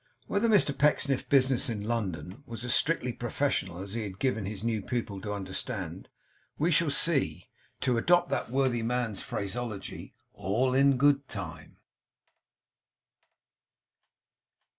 [0.25, 4.63] Whether Mr Pecksniff's business in London was as strictly professional as he had given his
[4.63, 6.09] new pupil to understand,
[6.57, 11.77] we shall see, to adopt that worthy man's phraseology, 'all in good time.